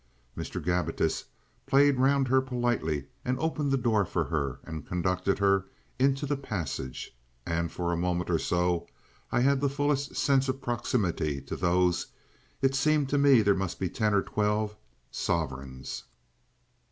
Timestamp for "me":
13.19-13.43